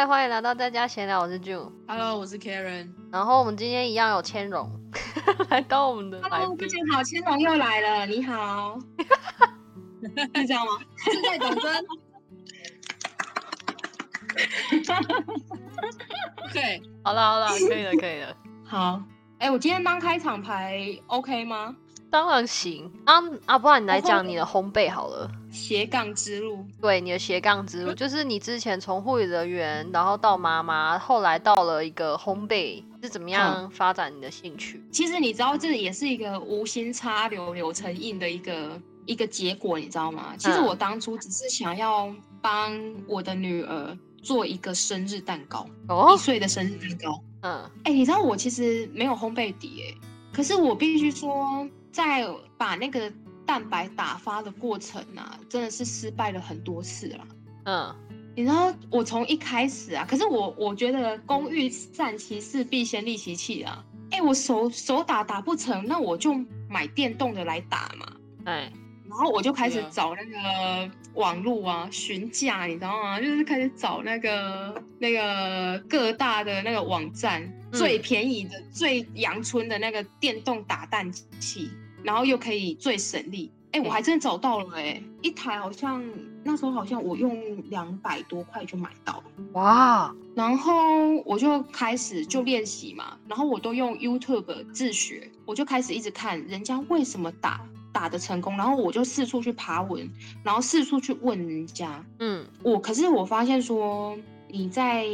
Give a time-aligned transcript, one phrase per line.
[0.00, 1.70] 嗨，欢迎来到在家闲聊，我是 June。
[1.86, 2.90] Hello，我是 Karen。
[3.12, 4.66] 然后我们今天一样有千荣
[5.50, 6.74] 来到我们的来 Hello，宾大。
[6.74, 8.78] 家好，千龙又来了，你好，
[10.34, 10.72] 是这样吗？
[11.04, 11.84] 正在等真。
[16.54, 19.02] 对，好了好了，可以了可以了，好，
[19.38, 21.76] 哎、我今天当开场牌 OK 吗？
[22.10, 22.90] 当然行。
[23.04, 25.30] 啊啊，不然你来讲你的烘焙好了。
[25.50, 34.80] 斜杠之路，对，你的斜杠之路，就是你之前从护理人员，然后到妈妈，后来到了一个烘焙，是怎么样发展你的兴趣？
[34.92, 40.34] 其实你知道，这也是一个无心插柳柳成荫的一个一个结果，你知道吗？
[40.38, 42.08] 其实嗯我当初只是想要
[42.40, 42.72] 帮
[43.08, 47.20] 我的女儿做一个生日蛋糕，哦一，岁的生日蛋糕。
[47.42, 49.94] 嗯哎、你知道我其实没有烘焙底哎、
[50.32, 52.26] 可是我必须说，在
[52.56, 53.12] 把那个
[53.46, 57.26] 蛋白打发的过程啊，真的是失败了很多次了。
[57.64, 57.94] 嗯，
[58.36, 63.84] 你知道我从一开始啊，可是我我觉得工欲善其事，必先利其器啊。
[64.12, 66.34] 哎、我手手打打不成，那我就
[66.68, 68.06] 买电动的来打嘛。
[68.44, 68.72] 哎，
[69.08, 73.20] 然后我就开始找那个网路啊，询价，你知道吗？
[73.20, 81.70] 就是开始找那个那个各大的那个网站，嗯最便宜的、最阳春的那个电动打蛋器，
[82.02, 83.50] 然后又可以最省力。
[83.72, 86.02] 哎、我还真的找到了哎、一台好像
[86.42, 89.24] 那时候好像我用两百多块就买到了。
[89.52, 90.72] 哇，然后
[91.24, 97.60] 我就开始就练习嘛，然后我都用 YouTube 自学，我就开始一直看人家为什么打
[97.92, 100.10] 打的成功，然后我就四处去爬文，
[100.42, 102.04] 然后四处去问人家。
[102.18, 104.18] 嗯我可是我发现说
[104.52, 105.06] 你在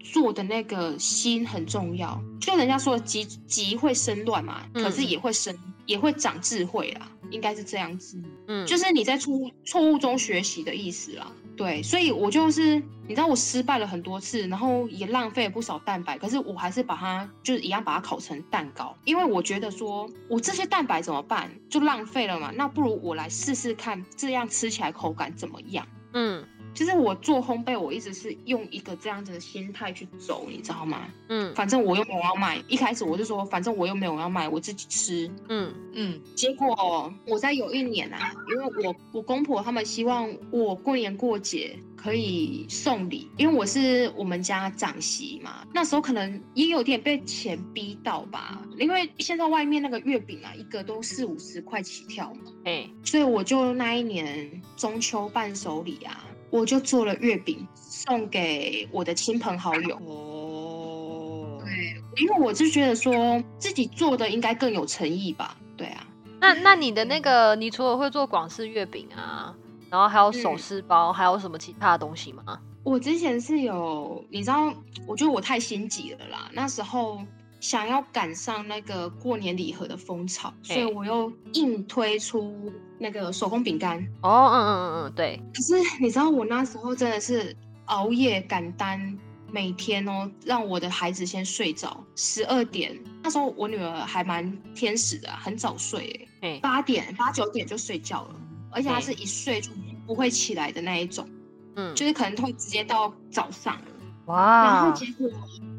[0.00, 5.56] 做的那个心很重要，就人家说的急急会生乱嘛，可是嗯也会生
[5.86, 8.20] 也会长智慧啦，应该是这样子。
[8.48, 11.30] 嗯，就是你在错误错误中学习的意思啦。
[11.56, 25.86] 对，所以我就是你知道我失败了很多次，然后也浪费了不少蛋白，可是我还是把它就是一样把它烤成蛋糕，因为我觉得说我这些蛋白怎么办，就浪费了嘛，那不如我来试试看，这样吃起来口感怎么样。
[26.14, 26.42] 嗯
[26.74, 31.08] 其实我做烘焙，我一直是用一个这样子的心态去走，你知道吗？
[31.28, 35.30] 嗯反正我又没有要卖，一开始我就说，反正我又没有要卖，我自己吃。
[35.48, 59.96] 嗯嗯，结果我在有一年啊，因为我我公婆他们希望我过年过节可以送礼，因为我是我们家长媳嘛，那时候可能也有点被钱逼到吧，因为现在外面那个月饼啊，一个都四五十块起跳嘛，哎，所以我就那一年中秋伴手礼啊，我就做了月饼送给我的亲朋好友。
[60.06, 66.06] 哦，对，因为我就觉得说自己做的应该更有诚意吧，对啊。
[66.40, 69.54] 那那你的那个，你除了会做广式月饼啊，
[69.90, 72.58] 然后还有手嗯撕包，还有什么其他的东西吗？
[72.82, 74.72] 我之前是有，你知道，
[75.06, 76.50] 我觉得我太心急了啦。
[76.54, 77.20] 那时候
[77.60, 83.98] 想要赶上那个过年礼盒的风潮，所以我又硬推出那个手工饼干。
[84.20, 87.56] 哦，嗯嗯嗯嗯，对，可是你知道，我那时候真的是
[87.86, 89.18] 熬夜赶单，
[89.50, 92.96] 每天哦让我的孩子先睡着，十二点。
[93.22, 96.28] 那时候我女儿还蛮天使的啊、很早睡、
[96.60, 98.34] 八点八九点就睡觉了，
[98.70, 99.70] 而且她是一睡就
[100.06, 101.28] 不会起来的那一种，
[101.76, 103.80] 嗯，就是可能会直接到早上
[104.30, 104.64] 了。
[104.64, 105.30] 然后，结果，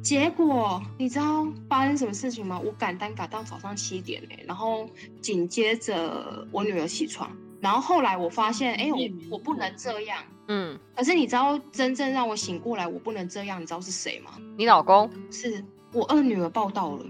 [0.01, 2.59] 结果你知道发生什么事情吗？
[2.59, 4.89] 我赶单赶到早上七点嘞、然后
[5.21, 7.29] 紧接着我女儿起床，
[7.59, 8.99] 然后后来我发现，哎、我
[9.31, 10.23] 我不能这样。
[10.47, 14.31] 嗯，可是你知道真正让我醒过来，我不能这样，你知道是谁吗？
[14.57, 15.63] 你老公是
[15.93, 17.05] 我二女儿报道了。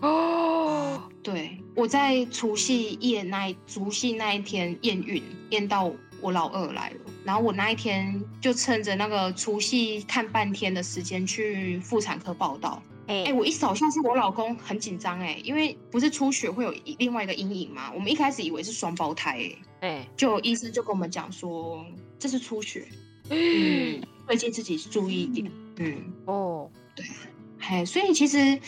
[0.00, 5.90] 哦，对，我在除夕夜那一除夕那一天验孕，验到
[6.20, 12.82] 我老二来了，然后我那一天就趁着那个除夕看半天的时间去妇产科报道。
[13.06, 19.38] 哎、哎，我一扫下是我老公很紧张哎，因为不是出血会有另外一个阴影嘛，我们一开始以为是双胞胎
[19.80, 21.84] 哎、哎，就有医生就跟我们讲说
[22.18, 22.86] 这是出血，
[23.28, 26.12] 嗯，最近自己注意一点，嗯。
[26.24, 27.04] 哦，对
[27.58, 28.58] 嘿，所以其实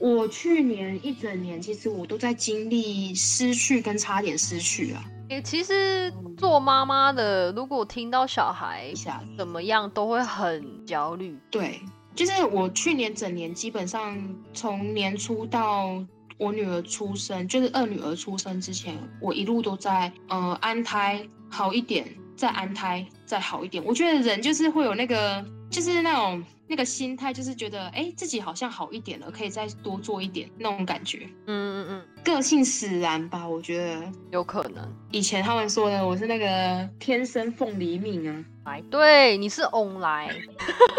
[0.00, 5.04] 我去年一整年，其实我都在经历失去跟差点失去啊。
[5.30, 8.92] 哎，其实做妈妈的，如果听到小孩
[9.36, 11.38] 怎么样，都会很焦虑。
[11.50, 11.80] 对，
[12.14, 14.16] 就是我去年整年基本上
[14.52, 16.04] 从年初到
[16.36, 22.06] 我女儿出生，就是二女儿出生之前，我一路都在呃安胎好一点，
[22.36, 23.82] 再安胎再好一点。
[23.84, 25.42] 我觉得人就是会有那个，
[25.74, 31.28] 就是那种那个心态，就是觉得哎自己好像好一点了，可以再多做一点那种感觉。
[31.46, 34.00] 嗯嗯嗯，个性使然吧，我觉得。
[34.30, 34.88] 有可能。
[35.10, 40.30] 以前他们说的我是那个天生凤梨命啊，来，对，你是翁来，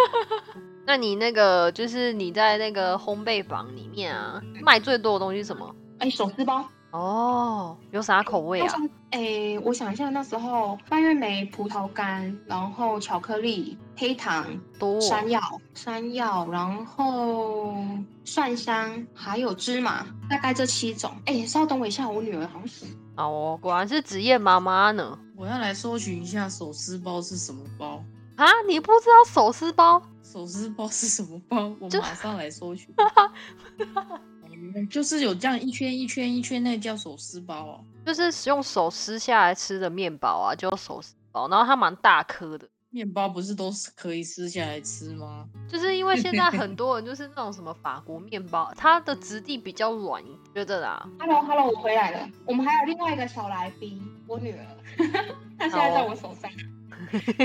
[0.85, 5.73] 那你那个就是你在那个烘焙坊里面啊，卖最多的东西是什么？
[5.99, 6.67] 哎，手撕包。
[6.95, 8.73] 哦，有啥口味啊？
[9.11, 14.45] 哎，我想一下，那时候蔓越莓、葡萄干，然后巧克力、黑糖、
[15.01, 15.41] 山药、
[15.73, 17.75] 山药，然后
[18.23, 21.11] 蒜香，还有芝麻，大概这七种。
[21.25, 22.85] 哎，稍等我一下，我女儿好像是。
[23.17, 25.19] 哦，果然是职业妈妈呢。
[25.35, 28.01] 我要来搜寻一下手撕包是什么包
[28.37, 28.45] 啊？
[28.69, 30.01] 你不知道手撕包？
[30.23, 31.73] 手撕包是什么包？
[31.81, 32.87] 我马上来搜寻。
[34.89, 37.83] 就是有这样一圈一圈一圈，那叫手撕包哦。
[38.05, 41.47] 就是用手撕下来吃的面包啊，就手撕包。
[41.49, 42.67] 然后它蛮大颗的。
[42.91, 45.45] 面包不是都是可以撕下来吃吗？
[45.67, 50.23] 就是因为现在很多人就是那种什么法国面包，它的质地比较软，
[50.53, 51.05] 觉得啦。
[51.19, 52.29] Hello，Hello，我回来了。
[52.45, 54.65] 我们还有另外一个小来宾，我女儿，
[55.59, 56.49] 她现在在我手上。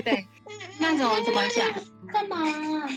[0.05, 0.25] 对，
[0.79, 1.69] 那种怎么讲？
[2.13, 2.39] 干嘛？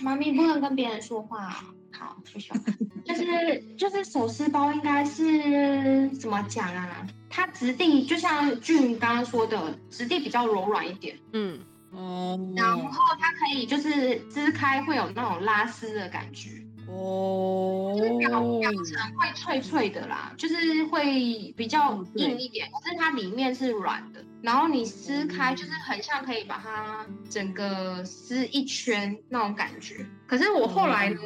[0.03, 1.63] 妈咪不能跟别人说话。
[2.03, 2.17] 好。
[3.05, 7.05] 就是就是手撕包应该是怎么讲啊？
[7.29, 11.17] 它质地就像俊刚刚说的，质地比较柔软一点。
[11.33, 11.59] 嗯
[11.91, 12.39] 哦。
[12.55, 16.49] 然后它可以就是撕开会有那种拉丝的感觉。
[16.87, 17.93] 哦。
[17.97, 18.29] 就是表
[18.59, 24.23] 表层会脆脆的啦，就是会比较硬一点，可是它里面是软的。
[24.43, 30.05] 然后你撕开就是很像可以把它整个撕一圈那种感觉。
[30.27, 31.19] 可是我后来呢，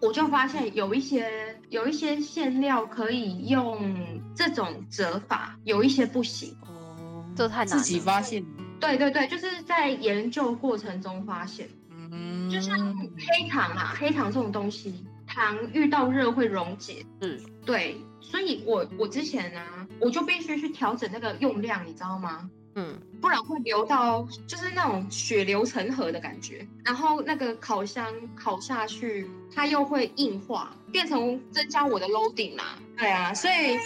[0.00, 3.94] 我就发现有一些有一些馅料可以用
[4.34, 6.56] 这种折法，有一些不行。
[6.62, 7.66] 哦，这太难。
[7.66, 8.42] 自己发现？
[8.80, 11.68] 对对对，就是在研究过程中发现。
[11.90, 17.04] 嗯，就像黑糖啊，黑糖这种东西，糖遇到热会溶解。
[17.20, 18.00] 嗯，对。
[18.22, 19.60] 所以我我之前呢，
[20.00, 22.48] 我就必须去调整那个用量，你知道吗？
[22.74, 32.78] 嗯，不然会流到就是那种血流成河的感觉，然后那个烤箱烤下去，它又会硬化，变成增加我的 loading 啦。
[32.96, 33.78] 对啊，所以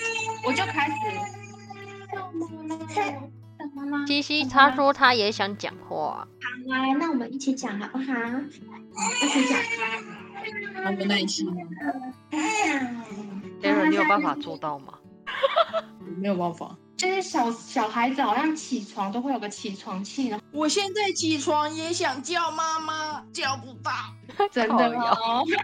[0.46, 0.92] 我就开始。
[4.06, 6.26] 西西他说他也想讲话。
[6.68, 8.04] 好啊，那我们一起讲好不好？
[9.22, 9.58] 一起讲。
[10.84, 11.46] 好有耐心。
[13.60, 14.94] 别人你有办法做到吗？
[16.18, 16.76] 没有办法。
[16.96, 20.40] 就是小小孩子好像起床都会有个起床气呢。
[20.50, 23.92] 我现在起床也想叫妈妈，叫不到，
[24.50, 25.44] 真的哦。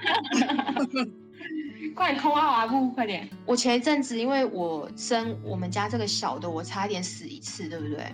[1.96, 3.28] 快点扣号阿布，快点！
[3.44, 8.12] 我前一阵子因为我生我们家这个小的，我差一点死一次，对不对？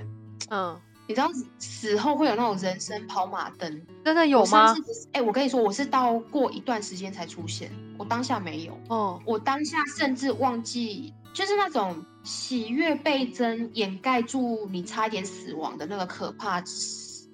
[0.50, 0.81] 嗯。
[1.06, 1.29] 你知道
[1.59, 4.75] 死后会有那种人生跑马灯，真的有吗？
[5.12, 8.79] 哎，我跟你说，我是到过一段时间才出现，我当下没有。
[8.88, 9.21] 哦。
[9.25, 11.12] 我当下甚至忘记。
[11.35, 11.94] 就是那种
[12.28, 16.62] 喜悦倍增，掩盖住你差一点死亡的那个可怕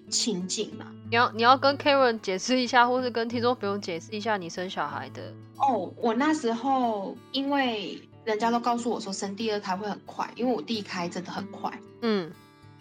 [0.08, 0.86] 情景嘛。
[1.10, 5.34] 你要你要跟 Karen 解释一下，或是跟听众朋友解释一下你生小孩的。
[5.56, 11.76] 哦，我那时候因为人家都告诉我说生第二胎会很快，因为我第一胎真的很快。
[12.02, 12.30] 嗯。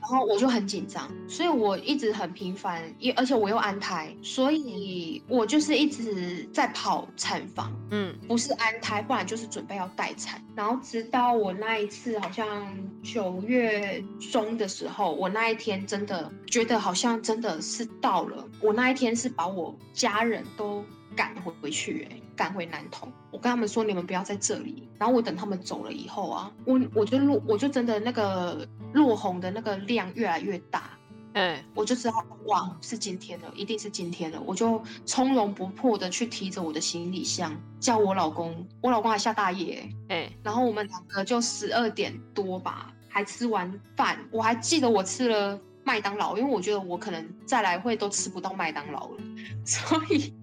[0.03, 10.43] 然后我就很紧张，所以我一直很频繁，因而且我又安胎，所以我就是一直在跑产房，嗯，不是安胎，不然就是准备要待产。
[10.55, 12.67] 然后直到我那一次好像
[13.01, 20.83] 九月中的时候，我那一天真的觉得好像真的是到了，我那一天是把我家人都
[21.15, 22.19] 赶回回去，哎。
[22.35, 24.87] 赶回南通，我跟他们说你们不要在这里。
[24.97, 30.97] 然后我等他们走了以后啊，我我就落，我就真的那个落红的那个量越来越大，
[31.33, 32.13] 哎，我就知道
[32.45, 34.41] 哇，是今天了，一定是今天了。
[34.45, 45.59] 我就从容不迫的去提着我的行李箱，叫我老公，我老公还下大夜，哎，然后我们两个就十二点多吧，还吃完饭，我还记得我吃了。
[45.85, 49.17] 麦当劳，因为我觉得我可能再来会都吃不到麦当劳了，
[49.65, 50.33] 所以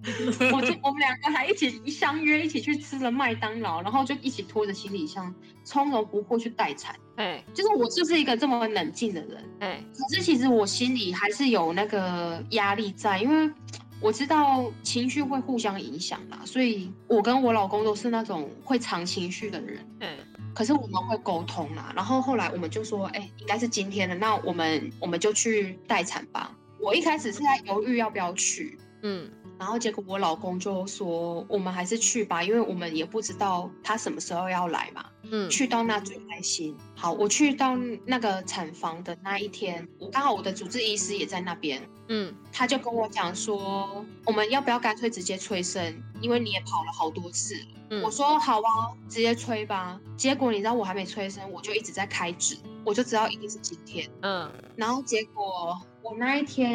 [0.53, 5.33] 我就 我们两个还一起相约一起去吃了麦当劳，然后就一起拖着行李箱
[5.63, 6.95] 从容不迫去待产。
[7.15, 9.43] 哎，就是我就是一个这么冷静的人。
[9.59, 13.51] 哎，可是其实我心里还是有那个压力在，因为
[13.99, 19.85] 我知道情绪会互相影响啦，所以我跟我老公都是那种会藏情绪的人。
[19.99, 20.09] 嗯。
[20.53, 26.55] 可是我们会沟通啦，然后后来我们就说，哎，应该是今天的，那我们我们就去待产吧。
[26.79, 29.29] 我一开始是在犹豫要不要去，嗯，
[29.61, 36.75] 然后结果我老公就说，我们还是去吧，因为我们也不知道他什么时候要来嘛，嗯，去到那最开心。
[36.95, 47.53] 好，我去到那个产房的那一天，我刚好我的主治医师也在那边，嗯，他就跟我讲说，我们要不要干脆直接催生，因为你也跑了好多次。
[47.91, 49.99] 嗯我说好啊，直接催吧。
[50.17, 52.57] 结果你知道我还没催生，我就一直在开指。
[52.83, 54.09] 我就知道一定是今天。
[54.21, 56.71] 嗯然后结果我那一天，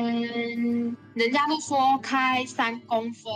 [1.14, 3.33] 人家都说开三公分，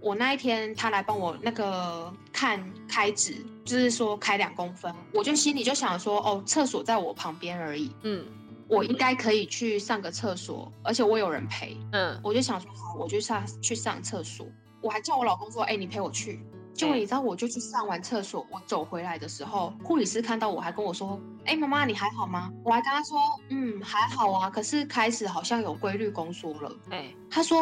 [0.00, 3.34] 我那一天他来帮我那个看开指，
[3.64, 8.24] 就是说开两公分，我就心里就想说，哦，厕所在我旁边而已，嗯。
[8.68, 14.46] 我应该可以去上个厕所，而且我有人陪，嗯，我就想说好，我就上去上厕所，
[14.80, 16.40] 我还叫我老公说，哎、你陪我去。
[16.74, 23.18] 结果哎你知道，我就去上完厕所，我走回来的时候，护理师看到我还跟我说：“哎、妈妈，你还好吗？”我还跟他说
[23.50, 26.74] ：“嗯，还好啊。”可是开始好像有规律宫缩了。
[26.90, 27.58] 哎，他说：“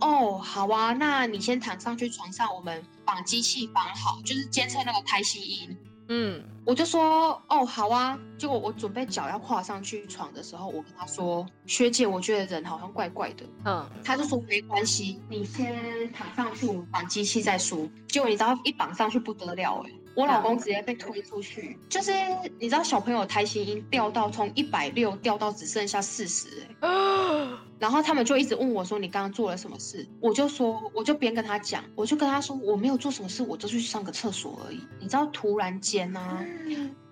[0.00, 5.76] 哦，好啊，那你先躺上去床上，我们绑机器绑好，就是监测那个胎心音。”
[6.14, 17.88] 嗯我就说：“哦，好啊。”结果我准备脚要跨上去床的时候，我跟他说：“学姐，我觉得人好像怪怪的。”嗯他就说没关系，你先躺上去，我们绑机器再说。
[18.08, 22.12] 结果你知道一绑上去不得了哎、我老公直接被推出去，就是
[22.58, 26.48] 你知道小朋友胎心音掉到从一百六掉到只剩下四十
[27.78, 34.80] 然后他们就一直问我说你刚刚做了什么事，我就说我就边跟他讲，我就跟他说我没有做什么事，我就去上个厕所而已。
[35.00, 36.44] 你知道突然间呢、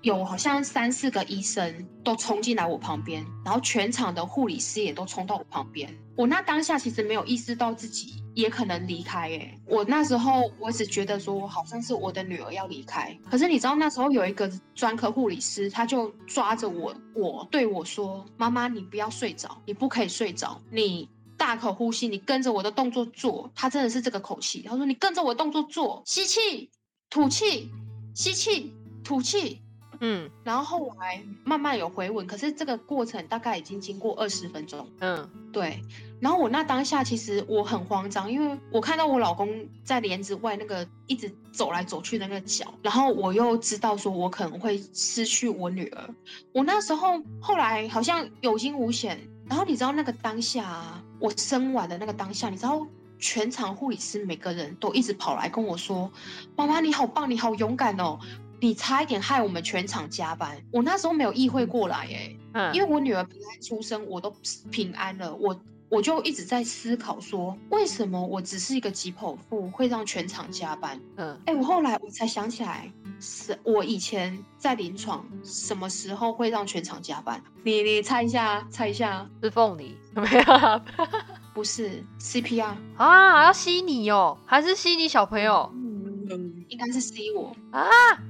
[0.03, 5.93] 有好像三四个医生都冲进来我旁边，然后全场的护理师也都冲到我旁边。
[6.17, 21.09] 我那当下其实没有意识到自己也可能离开、欸，我那时候我只觉得说好像是我的女儿要离开，可是你知道那时候有一个专科护理师，他就抓着我，我对我说：“妈妈，你不要睡着，你不可以睡着，你。”
[21.41, 23.51] 大口呼吸，你跟着我的动作做。
[23.55, 24.61] 他真的是这个口气。
[24.61, 26.71] 他说：“你跟着我的动作做，吸气，
[27.09, 27.71] 吐气，
[28.15, 29.63] 吸气，吐气。”
[30.01, 34.89] 嗯然后后来慢慢有回稳，可是这个过程大概已经经过二十分钟。
[35.01, 35.83] 嗯对，
[36.21, 46.15] 然后我那当下其实我很慌张，因为我看到我老公在帘子外那个一直走来走去的那个脚，然后我又知道说我可能会失去我女儿。
[46.53, 52.87] 我那时候后来好像有惊无险，然后你知道那个当下啊，我生完的那个当下，你知道。
[53.23, 56.11] 全场护理师每个人都一直跑来跟我说
[56.57, 58.19] ：“妈妈你好棒，你好勇敢哦，
[58.61, 64.35] 你差一点害我们全场加班。”我那时候没有意会过来，哎，嗯，因为我女儿平安出生，我都
[64.71, 71.01] 平安了，我我就一直在思考说，为什么我只是一个急剖妇会让全场加班？
[71.17, 72.91] 嗯哎，我后来我才想起来，
[73.21, 77.43] 是我以前在临床什么时候会让全场加班？
[77.65, 80.81] 你你猜一下，猜一下，是凤梨 没有啊
[81.53, 83.45] 不是 CPR，啊？
[83.45, 85.69] 要吸你哦，还是吸你小朋友
[86.31, 87.55] 嗯，应该是 C 我。
[87.73, 87.89] 啊？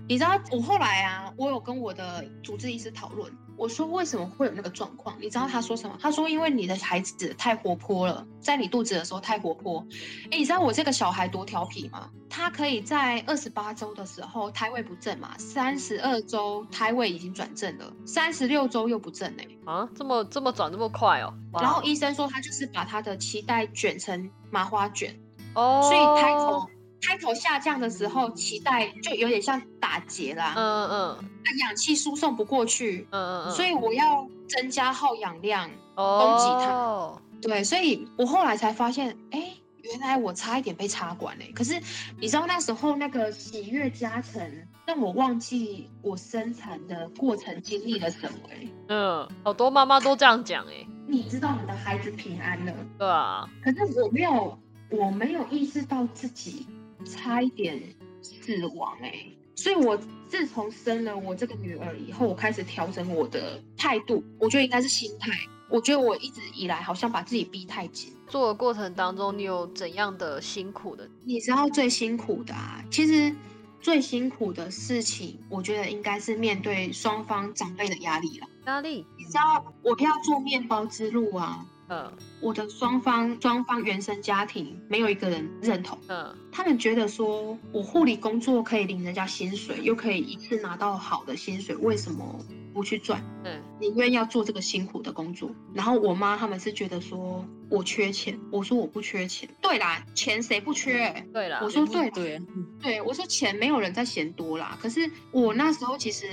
[0.08, 5.16] 你知道我后来啊，我有跟我的主治医师讨论，我说为什么会有那个状况？
[5.20, 5.96] 你知道他说什么？
[6.00, 9.84] 他说因为你的孩子太活泼了，在你肚子的时候太活泼。
[10.30, 12.10] 哎，你知道我这个小孩多调皮吗？
[12.28, 21.34] 他可以在二十八周的时候胎位不正嘛，三十二周胎位已经转正了，三十六周又不正哎、啊，这么这么转这么快哦？
[21.52, 25.18] 然后医生说他就是把他的脐带卷成麻花卷，
[25.54, 26.64] 哦，所以胎头
[27.02, 30.54] 胎头下降的时候，脐带就有点像打结啦。
[30.56, 35.70] 嗯嗯那氧气输送不过去，嗯嗯嗯，所以我要增加耗氧量。
[35.96, 39.52] 攻击它哦，对，所以我后来才发现，哎，
[39.82, 41.52] 原来我差一点被插管嘞。
[41.54, 41.78] 可是
[42.18, 44.40] 你知道那时候那个喜悦加成，
[44.86, 48.66] 让我忘记我生产的过程经历了什么哎。
[48.88, 56.66] 嗯，好多妈妈都这样讲哎，你知道你的孩子平安了，对啊，可是我没有，我没有意识到自己
[57.04, 57.80] 差一点
[58.22, 65.30] 死亡哎、所以我自从生了我这个女儿以后，我开始调整我的态度，我觉得应该是心态。
[65.68, 68.12] 我觉得我一直以来好像把自己逼太紧。
[68.26, 71.08] 做的过程当中，你有怎样的辛苦的？
[71.24, 73.32] 你知道最辛苦的啊，其实
[73.80, 78.48] 最辛苦的事情，我觉得应该是面对双方长辈的压力了。
[78.66, 79.06] 压力？
[79.16, 85.98] 你知道我要做面包之路啊，嗯我的双方双方原生家庭没有一个人认同。
[86.08, 92.38] 嗯他们觉得说我护理工作可以领人家薪水，又可以一次拿到好的薪水，为什么
[92.72, 93.22] 不去赚？
[93.44, 95.50] 嗯宁愿要做这个辛苦的工作。
[95.74, 99.48] 然后我妈他们是觉得说我缺钱，我说我不缺钱。
[99.60, 101.26] 对啦，钱谁不缺？
[101.32, 102.42] 对啦，我说对对啊，
[102.80, 104.76] 对，我说钱没有人在嫌多啦。
[104.80, 106.26] 可是我那时候其实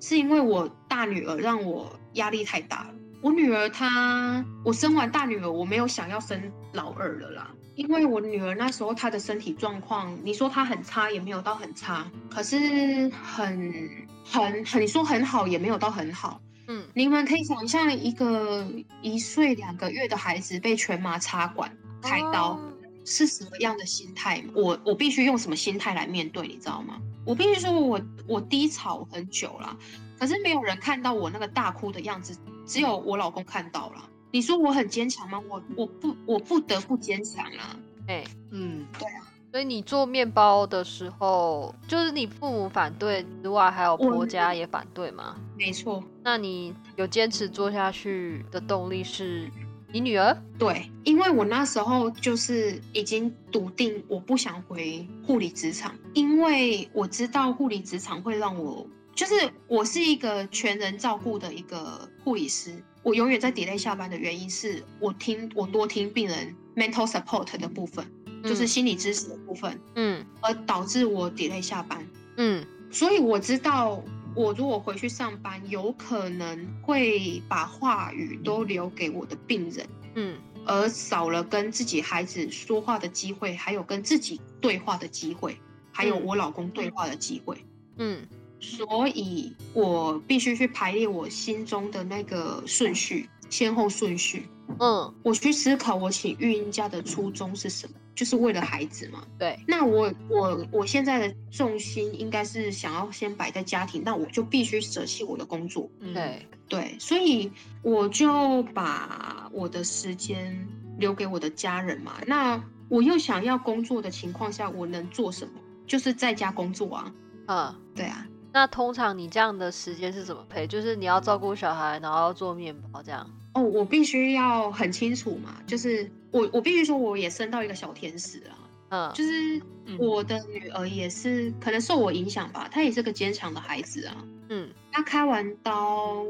[0.00, 2.94] 是因为我大女儿让我压力太大了。
[3.22, 7.50] 我女儿她，我生完大女儿，我没有想要生老二了啦。
[7.76, 16.40] 因为我女儿那时候她的身体状况，你说她很差也没有到很差，可是很很很，你说很好也没有到很好。
[16.68, 18.66] 嗯你们可以想象一个
[19.02, 22.60] 一岁两个月的孩子被全麻插管开刀，哦
[23.04, 24.44] 是什么样的心态？
[24.54, 26.98] 我我必须用什么心态来面对，你知道吗？
[27.24, 29.76] 我必须说我我低潮很久了，
[30.18, 32.36] 可是没有人看到我那个大哭的样子，
[32.66, 34.08] 只有我老公看到了。
[34.30, 35.42] 你说我很坚强吗？
[35.48, 37.76] 我我不我不得不坚强啊。
[38.08, 39.28] 哎，嗯，对啊。
[39.50, 45.36] 所以你做面包的时候，就是你父母反对之外，还有婆家也反对吗？
[45.58, 46.02] 没错。
[46.22, 49.46] 那你有坚持做下去的动力是
[49.92, 50.34] 你女儿？
[50.58, 59.34] 对，因为我那时候就是已经笃定我不想回护理职场，因为我知道护理职场会让我，就是
[59.68, 68.04] 我是一个全人照顾的一个护理师，我永远在 delay 下班的原因是我听我多听病人 mental support 的部分。
[68.44, 72.04] 就是心理知识的部分，嗯，而导致我 delay 下班，
[72.38, 74.02] 嗯，所以我知道，
[74.34, 85.56] 我如果回去上班，有可能会把话语都留给我的病人，嗯，而少了跟自己孩子说话的机会，还有跟自己对话的机会，
[85.92, 87.64] 还有我老公对话的机会，
[87.98, 88.26] 嗯，
[88.62, 97.94] 所以我必须去排列我心中的那个顺序，先后顺序，嗯，我去思考我请育婴假的初衷是什么。
[98.14, 99.58] 就是为了孩子嘛，对。
[99.66, 105.90] 那我我我现在的重心应该是想要先摆在家庭，那我就必须舍弃我的工作。
[106.12, 107.50] 对对，所以
[107.80, 112.20] 我就把我的时间留给我的家人嘛。
[112.26, 115.54] 那我又想要工作的情况下，我能做什么？
[115.86, 117.14] 就是在家工作啊。
[117.46, 118.26] 嗯，对啊。
[118.52, 120.66] 那通常你这样的时间是怎么配？
[120.66, 123.28] 就是你要照顾小孩，然后要做面包这样。
[123.54, 128.56] 哦，我必须要很清楚嘛，就是我我必须说，我也生到一个小天使啊，
[128.90, 129.60] 嗯，就是
[129.98, 134.16] 我的女儿也是可能受我影响吧，她也是个坚强的孩子啊，
[134.48, 136.24] 嗯，她开完刀，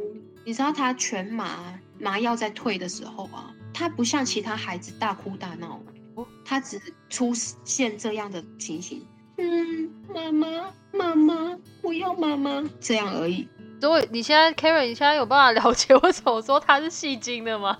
[0.44, 5.80] 你知道她全麻麻药在退的时候啊，她不像其他孩子大哭大闹，
[6.14, 7.32] 哦，她只出
[7.64, 9.06] 现这样的情形，
[9.42, 13.48] 嗯，妈妈妈妈，我要妈妈这样而已。
[13.80, 17.76] 所以你现在，Karen，你现在有办法了解为什么说他是戏精的吗？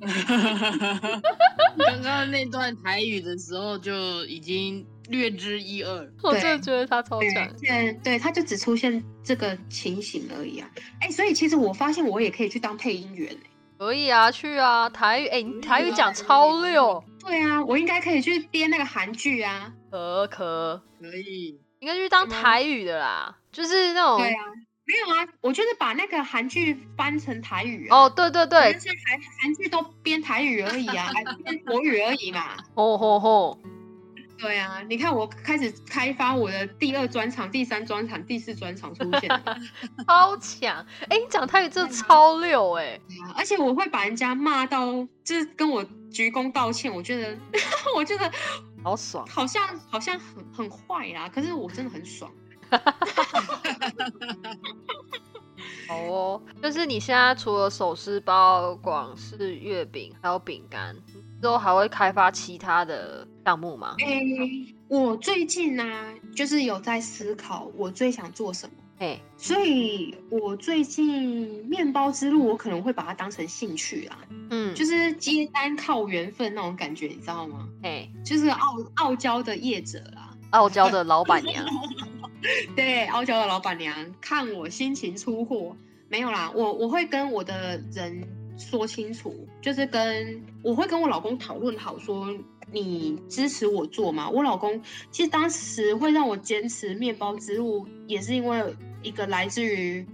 [1.76, 6.10] 刚刚那段台语的时候就已经略知一二。
[6.22, 7.46] 我真的觉得他超强。
[7.60, 10.70] 对，对，他就只出现这个情形而已啊。
[11.00, 13.50] 哎，所以其实我发现我也可以去当配音员哎。
[13.78, 17.04] 可以啊，去啊，台语哎，你台语讲超溜。
[17.26, 19.72] 对啊，我应该可以去编那个韩剧啊。
[19.90, 24.18] 可可可以，应该去当台语的啦，就是那种。
[24.18, 24.40] 对啊。
[24.88, 31.10] 没有啊，我就是把那个韩剧翻成台语哦，对对对，就是韩韩剧都编台语而已啊，
[31.44, 32.56] 编国语而已嘛。
[32.76, 33.58] 吼 吼吼！
[34.38, 39.28] 对啊，你看我开始开发我的第二专场、第三专场、第四专场出现，
[40.06, 40.84] 超强！
[41.08, 43.00] 哎，你讲泰语真的超溜哎！
[43.36, 44.86] 而且我会把人家骂到，
[45.24, 46.92] 就是跟我鞠躬道歉。
[46.94, 47.36] 我觉得，
[47.96, 48.30] 我觉得
[48.84, 52.30] 好爽，好像好像很很坏啦，可是我真的很爽。
[55.88, 60.94] 好哦，就是你现在除了手撕包、广式月饼还有饼干，
[61.40, 63.96] 之后还会开发其他的项目吗？
[63.98, 64.22] 哎，
[64.88, 65.84] 我最近呢，
[66.34, 68.74] 就是有在思考我最想做什么。
[68.98, 74.18] 哎，所以我最近面包之路，我可能会把它当成兴趣啦。
[74.50, 77.68] 嗯，就是接单靠缘分那种感觉，你知道吗？
[77.82, 81.62] 哎，就是傲傲娇的业者啦，傲娇的老板娘。
[82.74, 85.76] 对，傲娇的老板娘看我心情出货
[86.08, 92.34] 没有啦，我我会跟我的人说清楚，就是跟我会跟我老公讨论好，说
[92.72, 94.28] 你支持我做吗。
[94.28, 100.06] 我老公其实当时会让我坚持面包之路，也是因为一个来自于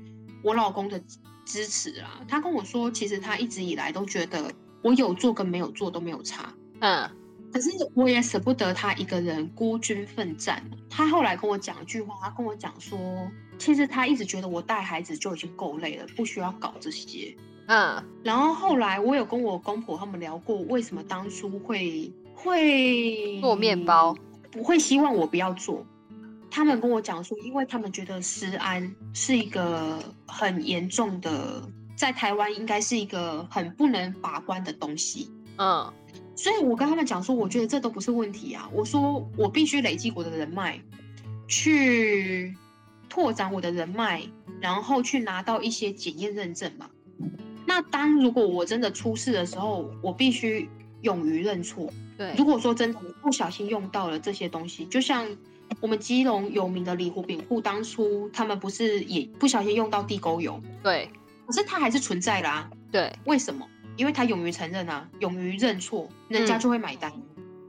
[0.43, 1.03] 我老公的
[1.45, 2.21] 支持啦。
[2.27, 4.53] 他跟我说，其实他一直以来都觉得
[4.83, 7.09] 我有做跟没有做都没有差，嗯。
[7.53, 10.65] 可是我也舍不得他一个人孤军奋战。
[10.89, 12.99] 他后来跟我讲一句话，他跟我讲说，
[13.59, 17.37] 其实他一直觉得我带孩子就已经够累了，不需要搞这些。
[17.67, 18.03] 嗯。
[18.23, 24.17] 然后后来我有跟我公婆他们聊过，为什么当初会会做面包，
[24.51, 25.85] 不会希望我不要做。
[26.51, 31.63] 他们跟我讲说，因为他们觉得食安是一个很严重的，
[31.97, 35.31] 在台湾应该是一个很不能把关的东西。
[35.59, 35.93] 嗯。
[36.35, 38.69] 所以我跟他们讲说，我觉得这都不是问题啊。
[38.73, 40.81] 我说我必须累积我的人脉，
[41.47, 42.57] 去
[43.09, 44.23] 拓展我的人脉，
[44.61, 46.89] 然后去拿到一些检验认证嘛。
[47.73, 50.69] 那当如果我真的出事的时候，我必须
[51.01, 51.91] 勇于认错。
[52.19, 55.27] 对，如果说真的不小心用到了这些东西，就像
[55.81, 60.61] 我们基隆有名的李湖饼铺，当初他们不是也不小心用到地沟油？
[60.83, 61.09] 对，
[61.47, 62.69] 可是它还是存在啦。
[62.91, 63.67] 对，为什么？
[63.97, 67.11] 因为他勇于承认啊，勇于认错，人家就会买单。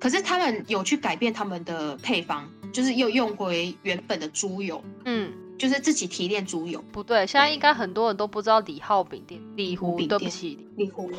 [0.01, 5.31] 可是他们有去改变他们的配方，就是又用回原本的猪油，嗯，
[5.63, 6.83] 就是自己提炼猪油。
[6.91, 11.09] 不对，现在应该很多人都不知道李浩饼店、李湖，对不起，李湖，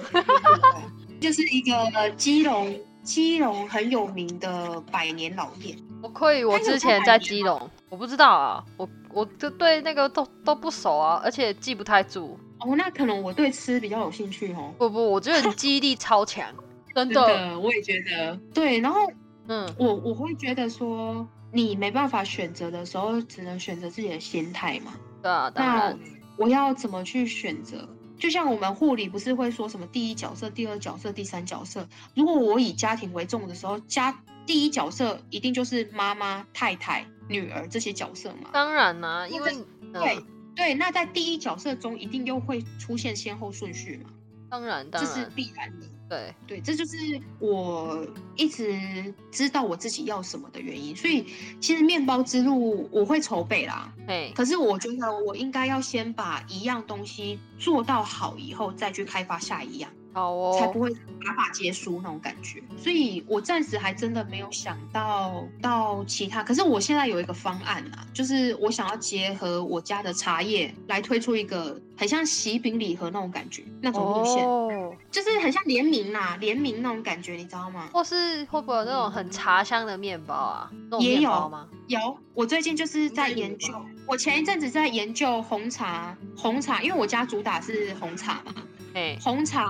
[1.19, 5.75] 就是一个基隆基隆很有名的百年老店。
[6.03, 12.39] 我愧于我之前在基隆，我不知道啊，我我就对那个都都不熟啊，而且记不太住。
[12.61, 14.75] 哦，那可能我对吃比较有兴趣哦。
[14.77, 16.47] 不不，我觉得你记忆力超强，
[16.95, 17.09] 真。
[17.09, 18.39] 的，我也觉得。
[18.53, 19.01] 对，然后
[19.49, 24.95] 嗯，我我会觉得说，你没办法选择的时候，只能选择自己的心态嘛。
[25.23, 25.97] 对啊，那，
[26.37, 27.89] 我要怎么去选择？
[28.19, 31.89] 就像我们护理不是会说什么第一角色、第二角色、第三角色？
[32.15, 38.51] 如果我以家庭为重的时候，家第一角色一定就是妈妈、太太、女儿这些角色嘛。
[38.53, 39.53] 当然啦、因为
[39.93, 44.11] 对嗯，对，那在第一角色中一定又会出现先后顺序嘛，
[44.51, 45.87] 当然当这是，必然的。
[46.09, 46.97] 对，对，这就是
[47.39, 50.95] 我一直知道我自己要什么的原因。
[50.95, 51.27] 所以
[51.61, 62.63] 其实面包之路我会筹备啦，对，可是我觉得我应该要先把一样东西做到好以后，再去开发下一样，好哦，才不会打法皆输那种感觉。
[62.79, 66.43] 所以我暂时还真的没有想到到其他。
[66.43, 77.89] 可是我现在有一个方案啊，就是我想要结合我家的茶叶来推出一个很像喜饼礼盒那种感觉，那种路线，哦，就是很像联名啦，联名那种感觉，你知道吗？
[77.93, 80.71] 或是会不会有那种很茶香的面包啊？
[80.89, 81.69] 那种也有面包吗？
[81.89, 83.75] 有，我最近就是在研究，
[84.07, 88.55] 我前一阵子在研究红茶，红茶，因为我家主打是红茶嘛，
[88.95, 89.69] 嘿，红茶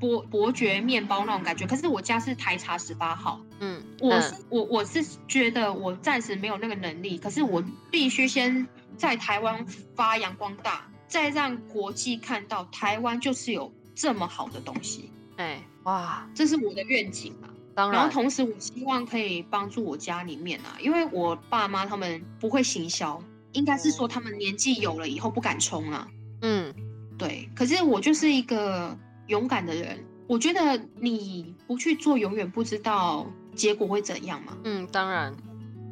[0.00, 1.66] 伯伯爵面包那种感觉。
[1.66, 17.52] 可是我家是台茶十八号，嗯，我是、嗯我我是觉得我暂时没有那个能力，可是我必须先在台湾发扬光大，再让国际看到台湾就是有这么好的东西，哎，哇，这是我的愿景啊。
[17.74, 26.08] 当然，然后同时，我希望可以帮助我家里面啊，因为我爸妈他们不会行销，应该是说他们年纪有了以后不敢冲啊。
[26.40, 26.72] 嗯，
[27.18, 34.56] 对，可是我就是一个勇敢的人，我觉得你不去做，永远不知道结果会怎样嘛。
[34.64, 35.34] 嗯，当然，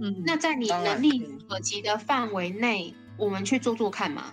[0.01, 4.33] 嗯，那在你能力可及的范围内，我们去做做看嘛，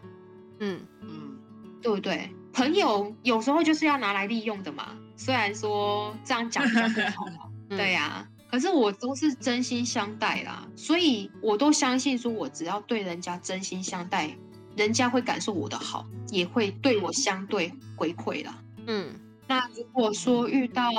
[0.59, 1.37] 嗯，嗯，
[1.81, 2.29] 对不对？
[2.53, 7.49] 朋友有时候就是要拿来利用的嘛，虽然说这样讲比较不好 啦。
[7.69, 14.37] 嗯对呀、可是我都是真心相待啦，所以我都相信说，我只要对人家真心相待，
[14.75, 18.57] 人家会感受我的好，也会对我相对回馈啦。
[18.87, 19.13] 嗯，
[19.47, 20.89] 那如果说遇到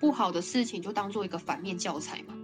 [0.00, 2.34] 不好的事情，就当做一个反面教材嘛，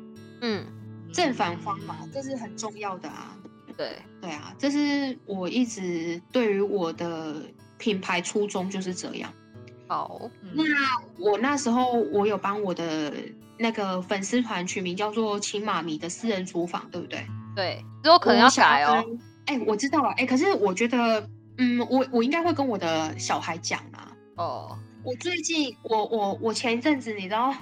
[0.40, 0.64] 嗯，
[1.12, 3.36] 正反方嘛，这是很重要的啊。
[3.76, 7.36] 对，对啊，这是我一直对于我的
[7.78, 9.32] 品牌初衷就是这样。
[9.86, 10.20] 好，
[10.52, 10.64] 那
[11.18, 13.14] 我那时候我有帮我的
[13.56, 17.24] 那个粉丝团取名叫做“秦妈咪的私人厨房”，对不对？
[17.54, 19.04] 对，之后可能要我想改哦。
[19.48, 19.60] 跟。
[19.60, 20.10] 哎、我知道了。
[20.10, 24.16] 哎、可是我觉得，嗯，我我应该会跟我的小孩讲啊。
[24.36, 27.54] 哦，我最近，我我我前一阵子，你知道，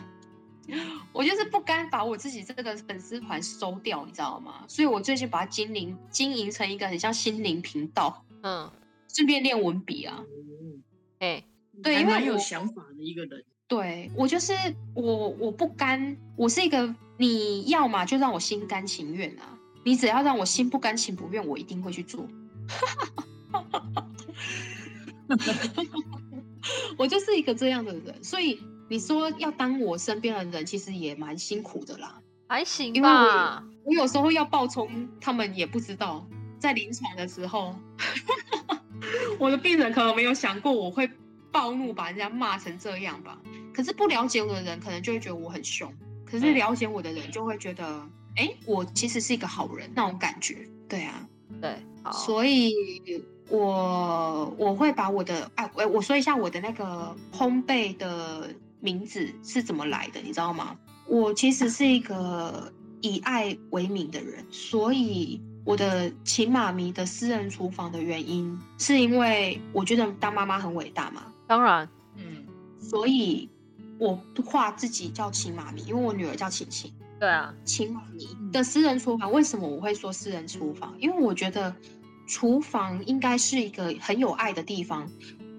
[1.12, 4.64] 我就是不甘把我自己这个粉丝团收掉，你知道吗？
[4.68, 8.70] 所以我最近把它经营经营成一个很像心灵频道，嗯，
[9.08, 10.22] 顺便练文笔啊。
[10.28, 10.82] 嗯
[11.18, 11.42] 哎，
[11.82, 13.42] 对因为还蛮有想法的一个人。
[13.68, 14.52] 对我就是
[14.94, 19.55] 我，我不甘，我是一个你要嘛就让我心甘情愿啊，
[19.86, 22.26] 你只要让我心不甘情不愿，我一定会去做。
[26.98, 32.20] 我就是一个这样的人，所以你说要当我身边的人，其实也蛮辛苦的啦。
[32.48, 33.64] 还行因为我吧。
[33.84, 36.26] 我有时候要爆冲，他们也不知道，
[36.58, 37.72] 在临床的时候，
[39.38, 41.08] 我的病人可能没有想过我会
[41.52, 43.38] 暴怒，把人家骂成这样吧。
[43.72, 45.88] 可是不了解我的人，可能就会觉得我很凶；
[46.24, 48.04] 可是嗯了解我的人，就会觉得，
[48.36, 50.56] 哎、我其实是一个好人那种感觉。
[50.88, 51.28] 对啊，
[51.60, 52.72] 对，好，所以
[53.48, 58.48] 我我会把我的哎，我我说一下我的那个烘焙的
[58.80, 60.76] 名字是怎么来的，你知道吗？
[61.08, 72.44] 我其实是一个以爱为名的人，所以我的秦妈咪的私人厨房的原因，是因为我觉得当妈妈很伟大嘛，当然，嗯，
[72.78, 73.48] 所以
[73.98, 76.92] 我画自己叫秦妈咪，因为我女儿叫晴晴。
[77.18, 80.94] 对啊，秦妈咪的私人厨房，为什么我会说私人厨房？
[80.98, 81.74] 因为我觉得
[82.26, 85.08] 厨房应该是一个很有爱的地方，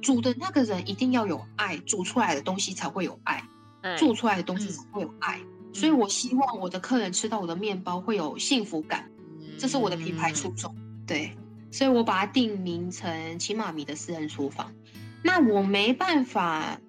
[0.01, 3.43] 煮的那个人一定要有爱，煮出来的东西才会有爱，
[3.81, 5.39] 哎，做出来的东西嗯才会有爱。
[5.73, 9.09] 所以我希望我的客人吃到我的面包会有幸福感，
[9.57, 10.75] 这是我的品牌初衷。
[11.05, 11.35] 对，
[11.71, 14.71] 所以我把它定名成秦妈咪的私人厨房。
[15.23, 16.79] 那我没办法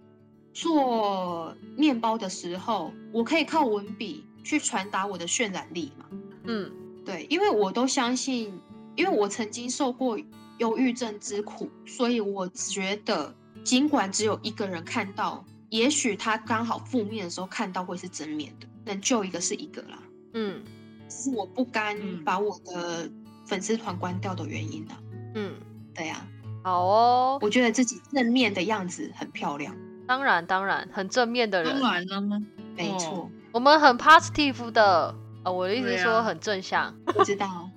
[0.52, 6.06] 做面包的时候，我可以靠文笔去传达我的渲染力嘛。
[6.44, 6.70] 嗯
[7.04, 8.60] 对，因为我都相信，
[8.96, 10.18] 因为我曾经受过
[10.58, 19.98] 忧郁症之苦，所以我觉得，尽管只有一个人看到，也许他刚好负面的时候看到会是正面的，能救一个是一个啦。
[20.34, 20.62] 嗯
[21.08, 23.10] 这是我不甘嗯把我的
[23.46, 24.98] 粉丝团关掉的原因啊。
[25.34, 25.54] 嗯，
[25.94, 26.26] 对呀、
[26.62, 29.74] 好哦，我觉得自己正面的样子很漂亮，
[30.06, 32.36] 当然当然，很正面的人当，然了吗？
[32.36, 35.12] 哦没错，我们很 positive 的。
[35.42, 36.94] 呃，我的意思是说很正向。
[37.16, 37.68] 我知道。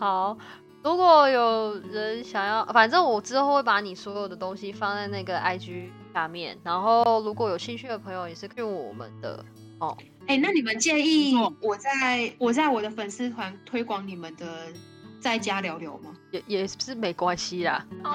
[0.00, 0.36] 好，
[0.82, 9.44] 如果有人想要，反正我之后会把你所有的东西放在那个 IG 下面，然后如果有兴趣的朋友也是可以我们的
[9.78, 9.96] 哦。
[10.26, 14.44] 哎、那你们介意没错我在我在我的粉丝团推广你们的
[15.20, 16.10] 在家聊聊吗？
[16.32, 17.86] 也也是没关系啦。
[18.02, 18.10] 哦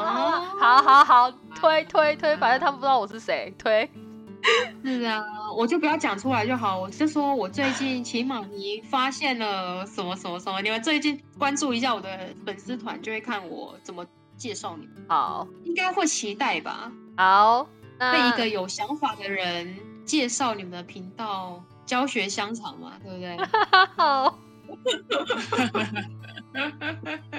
[0.59, 3.89] 好好好，推推推，反正他们不知道我是谁，推。
[4.83, 5.23] 是 啊，
[5.55, 14.05] 我就不要讲出来就好，我就说我最近起码你发现了什么什么什么，你们最近关注一下我的粉丝团，就会看我怎么
[14.37, 16.91] 介绍你们，好应该会期待吧？
[17.17, 23.37] 好，被那一个有想法的人介绍你们的频道，教学香肠嘛，对不对？
[23.95, 24.39] 好。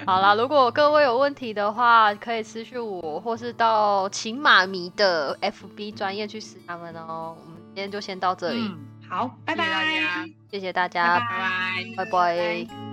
[0.06, 7.36] 好啦，如果各位有问题的话，可以私讯我，或是到秦马迷的 FB 专业去私他们哦。
[7.38, 11.20] 我们今天就先到这里，嗯，好，拜谢谢大拜，家，谢谢大家，
[11.96, 12.04] 拜拜。
[12.04, 12.91] 拜拜